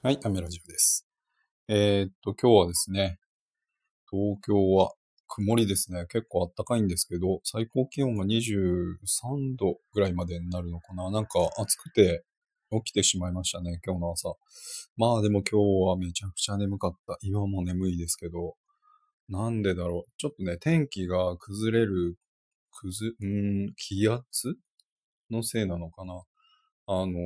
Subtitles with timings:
[0.00, 1.08] はい、アメラジオです。
[1.66, 3.18] えー、っと、今日はですね、
[4.08, 4.92] 東京は
[5.26, 6.06] 曇りですね。
[6.06, 11.10] 結構暖かいんですけど、最高気温が23度ぐらいまでになるのかな。
[11.10, 12.22] なんか暑くて
[12.70, 14.34] 起きてしまいましたね、今日の朝。
[14.96, 17.18] まあでも今日はめちゃくちゃ眠かった。
[17.22, 18.54] 今も眠いですけど、
[19.28, 20.10] なんでだろう。
[20.16, 22.16] ちょっとね、天気が崩れる、
[22.70, 24.54] くず、ん気圧
[25.28, 26.22] のせいなのかな。
[26.86, 27.18] あの、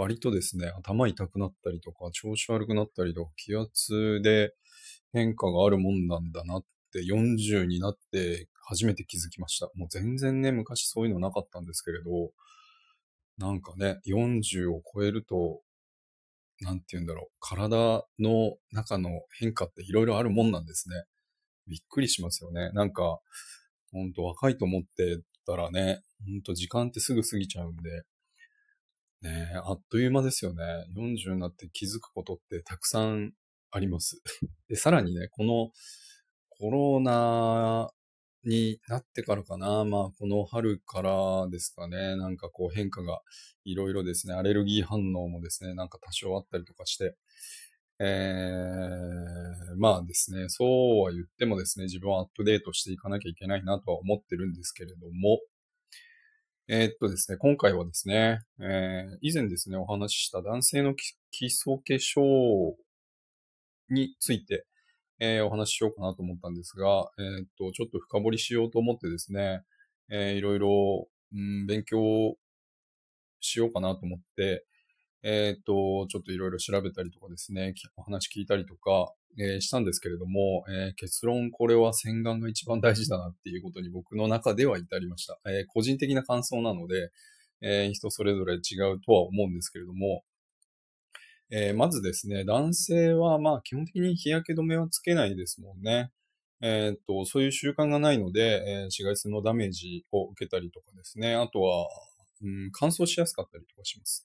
[0.00, 4.54] 割とですね、頭痛くなったりとか、調子悪くなったりとか、気圧で
[5.12, 9.70] 変化があるもんなんだなって40になって初めて気づきました。
[9.74, 12.30] もう全然ね、昔そういうのなかったんですけれど、
[13.36, 15.60] なんかね、40を超えると、
[16.62, 21.04] なんて言うんだろう、体の中の変化って色々あるもんなんですね。
[21.68, 22.70] びっくりしますよね。
[22.70, 23.20] なんか、
[23.92, 28.04] ほんと若いと思ってたらね、ほんと時間ってすぐ過ぎちゃうんで、
[29.22, 30.64] ねえ、あっという間ですよね。
[30.96, 33.32] 40になって気づくことってたくさん
[33.70, 34.22] あります。
[34.68, 35.72] で、さらにね、この
[36.48, 37.90] コロナ
[38.44, 39.84] になってからかな。
[39.84, 42.16] まあ、この春からですかね。
[42.16, 43.20] なんかこう変化が
[43.64, 44.34] いろいろですね。
[44.34, 47.16] アレルギー反応もですね、なんか多少あったりとかして。
[48.02, 55.38] えー、まあですね、そうは言ってもですね、自分はアップデートしていかなきゃいけないなとは思ってるんですけれども、
[56.72, 62.74] えー、っとですね、今回はですね、えー、以前ですね、お話しした男性の基礎化粧
[63.88, 64.66] について、
[65.18, 69.62] えー、お話ししようかなと思ったんですが、えー、っと、ちょっと深掘りしようと思ってですね、
[70.10, 72.36] えー、いろいろ、うん、勉強
[73.40, 74.64] しようかなと思って、
[75.24, 85.38] えっ、と、ちょっといろいろ調べたりとかですね、お話聞いたりとか、えー、したんですけれども、えー、結論これは洗顔が一番大事だなっていうことに僕の中では至りました。
[85.46, 87.10] えー、個人的な感想なので、
[87.62, 88.56] え人それぞれ違
[88.90, 90.24] うとは思うんですけれども、
[91.50, 96.10] えまずですね、男性はまあ基本的に日焼け止めはつけないですもんね。
[96.62, 101.86] えっと、そういう習慣がないので、え紫外線のダメージを受けたりとかですね、あとは、
[102.42, 104.24] うん、乾燥しやすかったりとかします。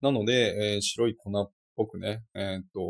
[0.00, 2.80] なので、えー、白い粉っぽくね、えっ、と、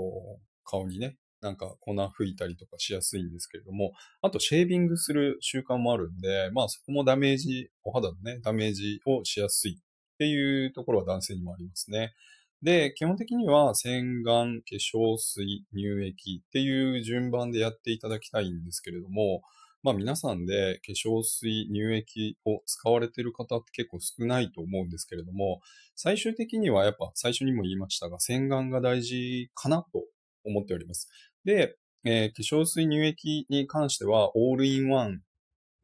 [0.65, 12.15] 顔にね、なんか粉吹いたりとかしやすいんですけれども、あとシェービングする習慣もあるんで、まあそこもダメージ、お肌のね、ダメージをしやすいっていうところは男性にもありますね。
[12.62, 19.43] で、基本的には洗顔、化粧水、乳液っていう順番でやっていただきたいんですけれども、
[19.82, 25.61] まあ皆さんで化粧水、乳液を使われている方って結構少ないと思うんですけれども、
[25.94, 30.05] 最終的にはやっぱ最初にも言いましたが、洗顔が大事かなと
[30.44, 31.09] 思っております。
[31.44, 35.22] で、えー、化粧水、乳液に関しては、オールインワン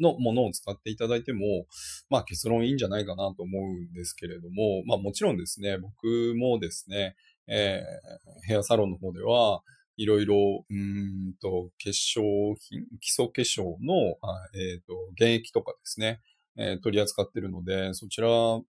[0.01, 1.67] のものを使っていただいても、
[2.09, 7.17] まあ結論いいんじゃないかなと思うんですけれども、まあもちろんですね、僕もですね、
[7.47, 9.63] えー、ヘアサロンの方では、
[9.97, 14.17] いろいろ、うんと、化粧品、基礎化粧の、
[14.55, 16.21] えっ、ー、と、原液とかですね、
[16.57, 18.65] えー、取り扱ってるので、そちらも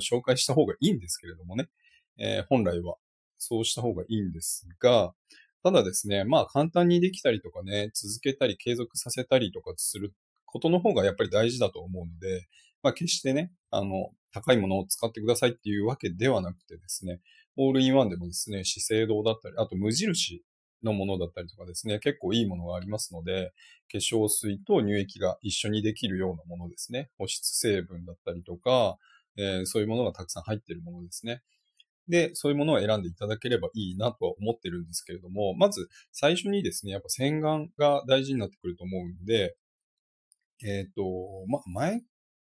[0.00, 1.68] 紹介した方がいいんですけれどもね、
[2.16, 2.96] えー、本来は
[3.38, 5.14] そうした方がいいんですが、
[5.62, 10.14] ただですね、まあ簡単にできたりとかね、続けたり継続させたりとかする
[10.46, 12.48] ことの方がやっぱり大事だと思うので、
[12.82, 17.20] まあ決してね、あの、高いものを使ってくださいっていうわけではなくてですね、
[17.56, 20.42] オールインワンでもですね、資生堂だったり、あと無印
[20.82, 23.52] のものだったりとかですね、結構いいものがありますので、
[23.90, 27.10] 化粧水と乳液が一緒にできるようなものですね。
[27.18, 28.98] 保湿成分だったりとか、
[29.36, 31.42] えー、そういうものがたくさん入っているものですね。
[32.08, 39.56] で、そういうものを選んでいただければいいなとは思ってるんですけれども、まず最初にですね、やっぱ洗顔が大事になってくると思うんで、
[40.64, 42.04] えっ、ー、と、ま、毎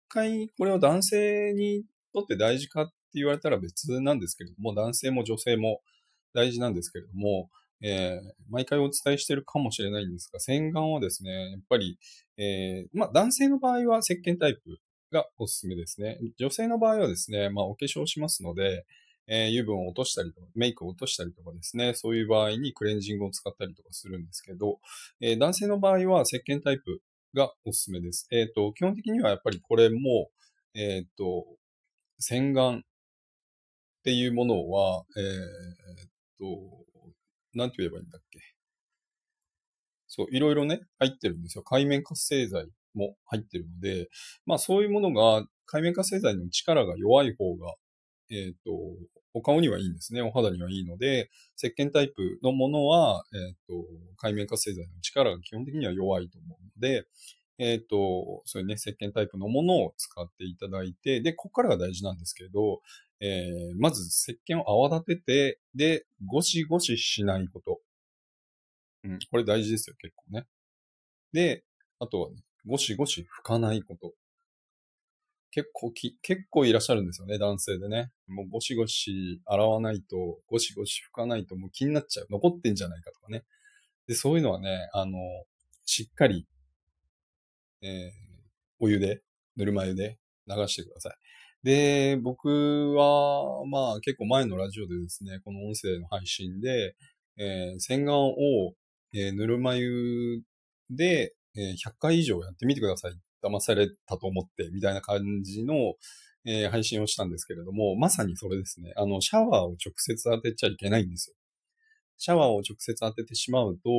[0.08, 1.84] 回これは男性に
[2.14, 5.82] とって大事かって言われたら別なんですけれども、男性も女性も
[6.34, 7.50] 大事なんですけれども、
[7.82, 11.98] えー、毎回お伝えしてるかもしれないんですが、洗顔はですね、やっぱり、
[12.38, 14.80] えー、まあ、男性の場合は石鹸タイプ
[15.12, 16.20] がおすすめですね。
[16.38, 18.86] 女性の場合はですね、まあ、お化粧しますので、
[19.32, 24.80] えー、油分を落としたりとか、メイクを落としたりとかですね、そういう場合にクレンジングを使ったりとかするんですけど、
[25.22, 27.02] えー、男性の場合は石鹸タイプ
[27.36, 28.28] がおすすめです。
[28.32, 30.30] えっ、ー、と、基本的にはやっぱりこれも、
[30.74, 31.46] えっ、と、
[32.18, 32.82] 洗顔っ
[34.04, 36.10] ていうものは、えっ
[36.40, 36.46] と、
[37.54, 38.40] なんて言えばいいんだっけ。
[40.08, 41.64] そう、いろいろね、入ってるんですよ。
[41.64, 44.10] 海面活性剤も入ってるので、
[44.46, 47.74] まあそういうものが、海面活性剤の力が弱い方が、
[48.32, 48.72] えっ、ー、と、
[49.34, 50.22] お顔にはいいんですね。
[50.22, 53.86] お肌にはいいので、石鹸タイプのものは、えっ、と、
[54.18, 57.06] 海面活性剤の力が基本的には弱いと思うので、
[57.58, 62.82] えっ、と、そういうね、石鹸タイプのものを使っていただいて、で、ここからが大事なんですけど、
[63.22, 67.82] えー、まず石鹸を泡立てて、で、ゴシゴシしないこと。
[69.04, 70.46] うん、これ大事ですよ、結構ね。
[71.34, 71.64] で、
[72.00, 74.14] あとはね、ゴシゴシ拭かないこと。
[75.52, 78.12] 結構き、結構いらっしゃるんですよね、男性でね。
[78.28, 82.28] もうゴシゴシ洗わないと、ゴシゴシ拭かないともう気になっちゃう。
[82.30, 83.44] 残ってんじゃないかとかね。
[84.08, 85.18] で、そういうのはね、あの、
[85.86, 86.48] しっかり、
[87.82, 88.12] えー、
[88.80, 89.22] お湯で、
[89.56, 91.16] ぬるま湯で流してください。
[91.64, 96.96] で、僕は、まあ結構前のラジオでですね、この音声の配信で、
[97.38, 98.74] えー、洗顔を、
[99.14, 100.42] えー、ぬるま湯
[100.90, 103.20] で、えー、100回以上やってみてください。
[103.44, 105.96] 騙されたと思って、みたいな感じの、
[106.46, 108.94] えー、配信をしたんですけれども、まさにそれですね。
[108.96, 111.36] あの、シャワーを直接当てちゃいけないんですよ。
[112.18, 113.90] シャワーを直接当ててしまうと、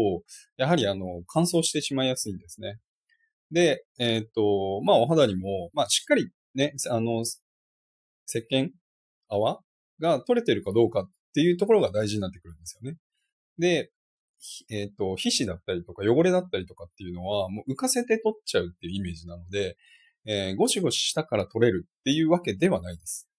[0.56, 2.78] やはりあの、乾燥してしまいやすいんですね。
[3.50, 7.43] で、えっ、と、まあ、お肌にも、まあ、しっかりね、あの、石
[8.50, 8.70] 鹸
[9.28, 9.60] 泡
[10.00, 12.98] が取れてるかどうかっていうところが大事になってくるんですよね。
[13.58, 13.90] で、
[14.70, 19.76] えっ、ー、と、皮脂だったりとか汚れだったりとかっていうのは、もう浮かせて取っちゃうっていうイメージなので、
[20.26, 23.31] えー、ゴシゴシしたから取れるっていうわけではないです。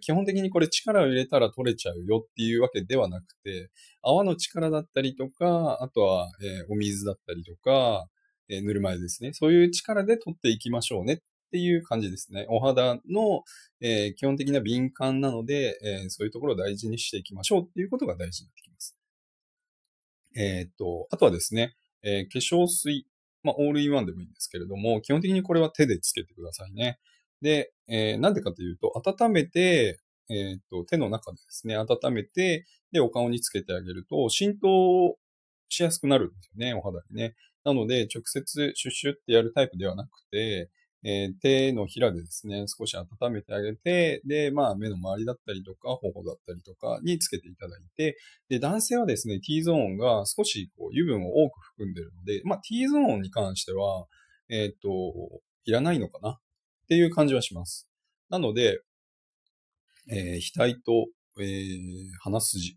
[0.00, 3.70] 基本的にこれ力を入れたら取れちゃうよっていうわけではなくて、
[4.02, 8.06] 泡の力だったりとか、あとは、えー、お水だったりとか、
[8.50, 9.32] えー、ぬるま湯ですね。
[9.32, 11.18] そういう力で取っていきましょうねっ
[11.50, 12.46] ていう感じですね。
[12.50, 13.44] お肌の、
[13.80, 18.97] えー、基本的な敏感なので、えー、そういうところを大事にしていきましょうっていうことが大事になってきます。
[20.38, 23.06] えっ、と、あとはですね、え化粧水、
[23.42, 27.00] まあ、オールインワンでもいいんですけれども、基本的にこれは手でつけてくださいね。
[27.42, 30.00] で、えー、なんでかというと、温めて、
[30.30, 35.16] えっ、と、手の中でですね、温めて、で、お顔につけてあげると、浸透
[35.68, 37.34] しやすくなるんですよね、お肌にね。
[37.64, 40.70] なので、直接シュッシュってやるタイプではなくて、
[41.04, 48.18] えー、手のひらでですね、少し温めてあげて、で、まあ、目の周りだったりとか、頬だったりとかにつけていただいて、
[48.48, 54.06] で、男性はですね、T ゾーンが少しこう油分を多く含んでるので、まあ、T ゾーンに関しては、
[54.48, 54.88] えっ、と、
[55.64, 56.30] いらないのかな？
[56.30, 56.38] っ
[56.88, 57.88] ていう感じはします。
[58.30, 58.80] なので、
[60.10, 61.06] えー、額と、
[61.38, 61.78] えー、
[62.20, 62.76] 鼻筋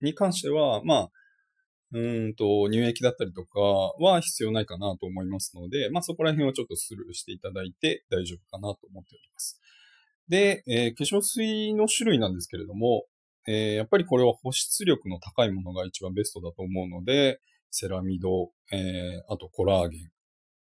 [0.00, 1.10] に関しては、まあ、
[1.92, 9.60] うんと、乳液だったりとかは必要ないかなと思いますので、まあそこら辺をちょっとスルーしていただいて大丈夫かなと思っております。
[10.28, 13.06] で、えー、化粧水の種類なんですけれども、
[13.48, 17.40] えー、やっぱりこれは保湿力の高いものが一番ベストだと思うので、
[17.70, 20.10] セラミド、えー、あとコラーゲン、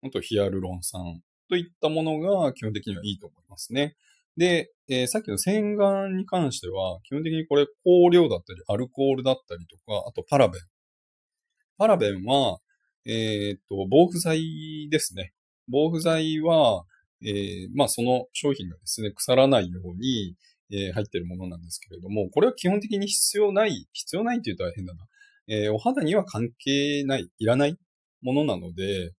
[0.06, 1.20] あとヒアルロン酸
[1.50, 3.96] といったものが基本的にはいいと思いますね。
[4.38, 7.72] で、えー、さっきの洗顔に関しては、基本的にこれ香
[8.12, 10.62] 料だったり、アルコールだったりとか、あとパラベン。
[11.78, 12.58] パラベンは、
[13.06, 15.32] えっ、と、防腐剤ですね。
[15.69, 16.84] 防腐剤は、
[17.22, 20.34] えー、まあその商品がですね、腐らないように、
[20.70, 25.06] えー、入ってるものなんですけれども、これは基本的に必要ない、必要ないって言うと大変だな。
[25.46, 27.78] えー、お肌には関係ない、いらない
[28.22, 29.12] ものなので、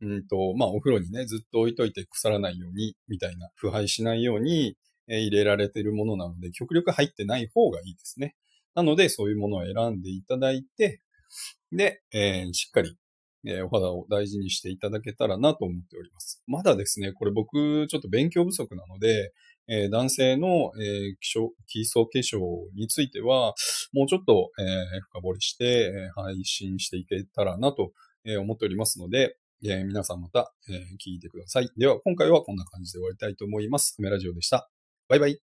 [0.00, 4.76] うんと、まあお風呂にね、ずっと置いといて腐らないように、みたいな、腐敗しないように、
[5.08, 8.34] えー、入れられてるものなので、極力入ってない方がいいですね。
[8.74, 11.00] なので、そういうものを選んでいただいて、
[11.70, 12.96] で、えー、しっかり、
[13.44, 16.42] えー、お肌を大事にしていただけたらなと思っております。
[16.46, 19.32] まだですね、これ僕ちょっと勉強不足なので、
[19.68, 22.38] えー、男性の、えー、基礎基礎化粧
[22.74, 23.54] については、
[23.92, 27.92] もうちょっと、えー、深掘りして、えー、配信していけたらなと、
[28.24, 31.70] えー、思っておりますので、えー、皆さんまた、えー、聞いてください。
[31.76, 33.94] では、今回はこんな感じで終わりたいと思います。
[33.96, 34.68] カメラジオでした。
[35.08, 35.51] バイバイ。